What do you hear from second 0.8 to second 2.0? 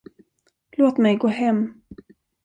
mig gå hem.